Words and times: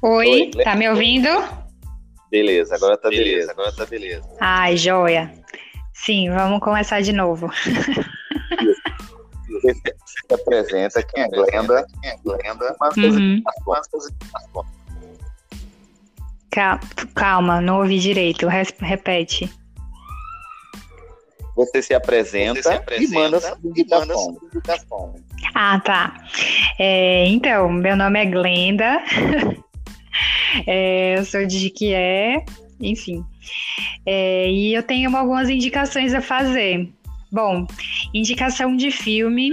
Oi, 0.00 0.28
Oi 0.28 0.50
tá 0.62 0.76
me 0.76 0.88
ouvindo? 0.88 1.28
Beleza, 2.30 2.76
agora 2.76 2.96
tá 2.96 3.08
beleza, 3.08 3.30
beleza, 3.30 3.50
agora 3.52 3.72
tá 3.72 3.86
beleza. 3.86 4.28
Ai, 4.40 4.76
joia. 4.76 5.32
Sim, 5.92 6.30
vamos 6.30 6.60
começar 6.60 7.00
de 7.00 7.12
novo. 7.12 7.50
Você 9.48 9.74
se 9.74 10.34
apresenta, 10.34 11.02
quem 11.02 11.24
é 11.24 11.28
Glenda? 11.28 11.84
Quem 12.00 12.10
é 12.10 12.16
Glenda? 12.22 12.76
Uhum. 12.96 13.42
Calma, 17.14 17.60
não 17.60 17.80
ouvi 17.80 17.98
direito, 17.98 18.46
repete. 18.46 19.50
Você 21.56 21.82
se 21.82 21.92
apresenta, 21.92 22.62
Você 22.62 22.68
se 22.68 22.74
apresenta 22.74 23.10
e 23.10 23.14
manda 23.14 23.40
sua 23.40 23.58
indicação. 23.64 24.38
Ah, 25.54 25.80
tá. 25.80 26.14
É, 26.78 27.26
então, 27.26 27.68
meu 27.68 27.96
nome 27.96 28.20
é 28.20 28.26
Glenda. 28.26 29.02
É, 30.66 31.18
eu 31.18 31.24
sou 31.24 31.46
de 31.46 31.58
Jiquié, 31.58 32.44
enfim. 32.80 33.24
É, 34.06 34.50
e 34.50 34.74
eu 34.74 34.82
tenho 34.82 35.14
algumas 35.16 35.48
indicações 35.48 36.14
a 36.14 36.20
fazer. 36.20 36.88
Bom, 37.30 37.66
indicação 38.14 38.76
de 38.76 38.90
filme. 38.90 39.52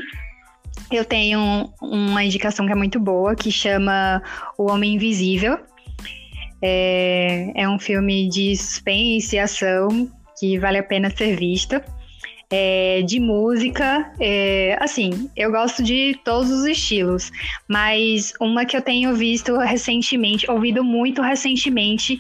Eu 0.92 1.04
tenho 1.04 1.74
uma 1.82 2.24
indicação 2.24 2.66
que 2.66 2.72
é 2.72 2.76
muito 2.76 3.00
boa, 3.00 3.36
que 3.36 3.52
chama 3.52 4.22
O 4.58 4.70
Homem 4.70 4.96
Invisível. 4.96 5.58
É, 6.62 7.52
é 7.56 7.70
um 7.70 7.78
filme 7.78 8.30
de 8.30 8.56
suspense 8.56 9.36
e 9.36 9.40
ação 9.40 10.10
que 10.40 10.58
vale 10.60 10.78
a 10.78 10.84
pena 10.84 11.10
ser 11.10 11.36
visto. 11.36 11.82
É, 12.58 13.02
de 13.02 13.20
música, 13.20 14.14
é, 14.18 14.78
assim, 14.80 15.30
eu 15.36 15.52
gosto 15.52 15.84
de 15.84 16.18
todos 16.24 16.50
os 16.50 16.64
estilos, 16.64 17.30
mas 17.68 18.32
uma 18.40 18.64
que 18.64 18.78
eu 18.78 18.82
tenho 18.82 19.14
visto 19.14 19.58
recentemente, 19.58 20.50
ouvido 20.50 20.82
muito 20.82 21.22
recentemente, 21.22 22.18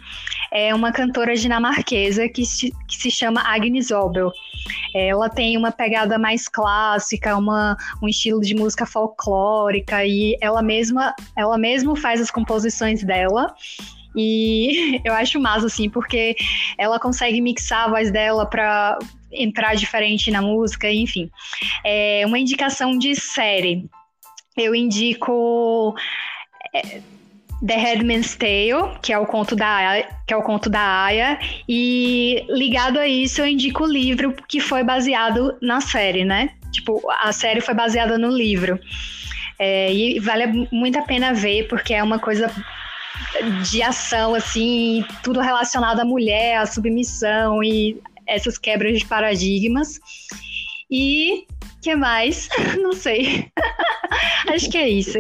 é 0.52 0.75
uma 0.75 0.91
cantora 0.91 1.38
dinamarquesa 1.38 2.28
que 2.28 2.45
se, 2.45 2.69
que 2.86 2.97
se 2.97 3.09
chama 3.09 3.44
Agnes 3.45 3.91
Obel. 3.91 4.30
Ela 4.94 5.30
tem 5.30 5.56
uma 5.56 5.72
pegada 5.72 6.17
mais 6.17 6.50
clássica, 6.50 7.38
uma, 7.38 7.78
um 8.03 8.09
estilo 8.09 8.41
de 8.41 8.56
música 8.56 8.86
folclórica 8.86 10.06
e 10.06 10.38
ela 10.41 10.61
mesma, 10.61 11.16
ela 11.38 11.58
mesma 11.58 11.95
faz 11.95 12.19
as 12.19 12.30
composições 12.30 13.02
dela. 13.06 13.56
E 14.16 15.02
eu 15.05 15.13
acho 15.13 15.39
massa, 15.39 15.67
assim, 15.67 15.89
porque 15.89 16.35
ela 16.77 16.99
consegue 16.99 17.41
mixar 17.41 17.85
a 17.85 17.89
voz 17.89 18.11
dela 18.11 18.45
para 18.45 18.97
entrar 19.31 19.75
diferente 19.75 20.31
na 20.31 20.41
música, 20.41 20.91
enfim. 20.91 21.30
É 21.83 22.23
uma 22.25 22.39
indicação 22.39 22.97
de 22.97 23.16
série. 23.16 23.89
Eu 24.57 24.73
indico 24.73 25.94
é, 26.73 27.02
The 27.66 27.75
Headman's 27.75 28.35
Tale, 28.35 28.97
que 29.02 29.13
é 29.13 29.17
o 29.17 29.25
conto 29.25 29.55
da 29.55 30.03
que 30.27 30.33
é 30.33 30.38
o 30.38 30.44
conto 30.44 30.69
da 30.69 31.03
Aya, 31.05 31.39
e 31.67 32.45
ligado 32.50 33.00
a 33.00 33.07
isso 33.07 33.41
eu 33.41 33.47
indico 33.47 33.83
o 33.83 33.91
livro 33.91 34.35
que 34.47 34.59
foi 34.59 34.83
baseado 34.83 35.57
na 35.61 35.81
série, 35.81 36.23
né? 36.23 36.50
Tipo, 36.72 37.02
a 37.09 37.31
série 37.31 37.61
foi 37.61 37.73
baseada 37.73 38.17
no 38.17 38.29
livro. 38.29 38.79
É, 39.57 39.91
e 39.94 40.19
vale 40.19 40.67
muito 40.72 41.00
a 41.00 41.03
pena 41.03 41.33
ver, 41.33 41.67
porque 41.67 41.94
é 41.94 42.03
uma 42.03 42.19
coisa 42.19 42.52
de 43.69 43.81
ação, 43.81 44.33
assim, 44.35 45.03
tudo 45.23 45.39
relacionado 45.39 45.99
à 45.99 46.05
mulher, 46.05 46.58
à 46.58 46.66
submissão 46.66 47.63
e 47.63 48.02
essas 48.27 48.57
quebras 48.57 48.99
de 48.99 49.05
paradigmas. 49.05 49.99
E 50.89 51.45
que 51.81 51.95
mais? 51.95 52.49
Não 52.81 52.94
sei. 52.94 53.52
Acho 54.47 54.69
que 54.69 54.77
é 54.77 54.89
isso. 54.89 55.19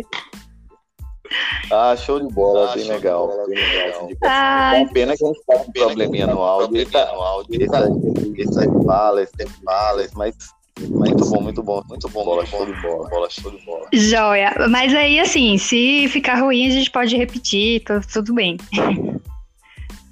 Ah, 1.71 1.95
show 1.97 2.19
de 2.19 2.31
bola, 2.33 2.71
ah, 2.71 2.75
bem, 2.75 2.87
legal, 2.87 3.27
bola, 3.27 3.47
bem 3.47 3.57
legal. 3.57 4.09
Ah, 4.23 4.77
é 4.77 4.85
pena 4.85 5.17
que 5.17 5.23
a 5.23 5.27
gente 5.27 5.43
tá 5.45 5.57
com 5.57 5.69
um 5.69 5.71
probleminha 5.71 6.27
no 6.27 6.41
áudio. 6.41 6.77
Ele 6.77 6.89
tá, 6.89 7.11
no 7.11 7.19
áudio, 7.21 7.55
ele 7.55 7.67
tá, 7.67 7.81
ele 7.81 8.45
tá 8.45 8.83
fala, 8.85 9.21
ele 9.21 9.29
sempre 9.35 9.55
fala, 9.63 10.07
mas 10.13 10.35
muito 10.79 11.25
bom, 11.25 11.41
muito 11.41 11.63
bom, 11.63 11.83
muito 11.87 12.09
bom. 12.09 12.25
Bola, 12.25 12.45
show 12.45 12.65
de 12.65 12.73
bola, 12.81 13.09
bola, 13.09 13.29
show 13.29 13.51
de 13.51 13.65
bola. 13.65 13.87
Joia. 13.93 14.53
Mas 14.69 14.93
aí, 14.93 15.19
assim, 15.19 15.57
se 15.57 16.07
ficar 16.09 16.41
ruim, 16.41 16.67
a 16.67 16.71
gente 16.71 16.91
pode 16.91 17.15
repetir, 17.15 17.83
tá 17.83 18.01
tudo 18.11 18.33
bem. 18.33 18.57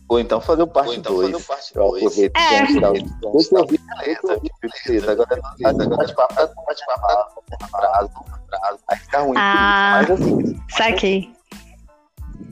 Ou 0.08 0.20
então 0.20 0.40
fazer 0.40 0.64
o 0.64 0.68
parte 0.68 1.00
2. 1.00 1.30
Então 1.30 1.40
fazer 1.40 1.44
o 1.44 1.48
parte 1.48 1.74
2. 1.74 2.18
É. 2.20 2.62
Deixa 3.32 3.56
eu 3.56 3.68
ver, 3.68 3.82
beleza. 4.62 5.12
Agora, 5.12 5.42
agora 5.66 5.98
bate-papo, 5.98 6.36
bate-papo, 6.36 7.44
prazo, 7.72 8.12
prazo. 8.48 8.80
Aí 8.90 8.98
fica 9.00 9.20
ruim. 9.20 9.34
Ah, 9.38 10.06
mas 10.08 10.12
assim. 10.12 10.62
Saquei. 10.70 11.34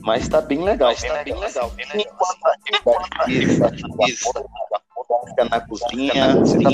Mas 0.00 0.28
tá 0.28 0.40
bem 0.40 0.62
legal. 0.62 0.90
Mas 0.90 1.02
tá 1.02 1.22
bem 1.22 1.38
legal. 1.38 1.70
Bem 1.70 1.86
legal. 1.94 2.16
Enquanto 2.74 3.30
isso, 3.30 4.32
fica 5.28 5.44
na 5.44 5.60
cozinha, 5.60 6.36
você 6.36 6.58
tá 6.58 6.70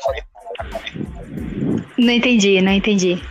fazendo. 0.00 0.29
Não 2.00 2.12
entendi, 2.12 2.60
não 2.60 2.72
entendi. 2.72 3.22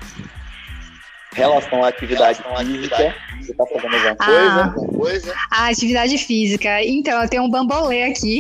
Relação 1.34 1.84
à 1.84 1.90
atividade 1.90 2.42
física 2.58 3.16
você 3.50 3.54
tá 3.54 3.66
fazendo 3.66 3.96
alguma 3.96 4.16
coisa? 4.16 4.62
Ah, 4.62 4.74
coisa? 4.74 5.36
A 5.52 5.68
atividade 5.68 6.18
física. 6.18 6.84
Então, 6.84 7.22
eu 7.22 7.30
tenho 7.30 7.44
um 7.44 7.50
bambolê 7.50 8.04
aqui. 8.04 8.40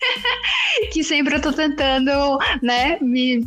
que 0.92 1.04
sempre 1.04 1.36
eu 1.36 1.42
tô 1.42 1.52
tentando, 1.52 2.38
né, 2.62 2.96
me 3.02 3.44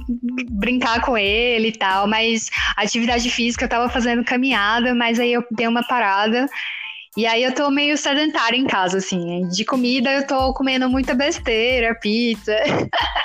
brincar 0.51 1.01
com 1.01 1.17
ele 1.17 1.69
e 1.69 1.78
tal, 1.78 2.07
mas 2.07 2.51
atividade 2.78 3.28
física 3.29 3.66
eu 3.66 3.69
tava 3.69 3.89
fazendo 3.89 4.23
caminhada, 4.23 4.94
mas 4.94 5.19
aí 5.19 5.33
eu 5.33 5.44
dei 5.50 5.67
uma 5.67 5.83
parada. 5.83 6.47
E 7.17 7.25
aí 7.25 7.44
eu 7.44 7.53
tô 7.53 7.69
meio 7.69 7.97
sedentária 7.97 8.57
em 8.57 8.66
casa, 8.66 8.97
assim. 9.00 9.47
De 9.47 9.66
comida 9.66 10.12
eu 10.12 10.28
tô 10.28 10.53
comendo 10.53 10.89
muita 10.89 11.13
besteira, 11.13 11.95
pizza. 11.95 12.56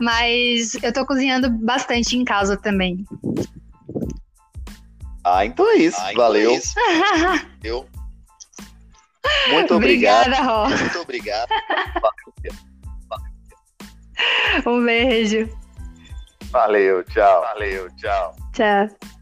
Mas 0.00 0.74
eu 0.82 0.92
tô 0.92 1.06
cozinhando 1.06 1.50
bastante 1.50 2.16
em 2.16 2.24
casa 2.24 2.56
também. 2.56 3.04
Ah, 5.24 5.44
então 5.44 5.68
é 5.70 5.76
isso. 5.76 6.00
Ah, 6.00 6.12
então 6.12 6.24
Valeu. 6.24 6.50
É 6.50 6.54
isso. 6.54 6.74
Eu. 7.62 7.86
Muito 9.48 9.74
obrigado. 9.74 10.26
Obrigada, 10.26 10.42
Ró. 10.42 10.68
Muito 10.68 10.98
obrigado. 10.98 11.48
um 14.66 14.84
beijo. 14.84 15.48
Valeu, 16.50 17.02
tchau. 17.04 17.42
Valeu, 17.42 17.88
tchau. 17.96 18.36
Tchau. 18.52 19.13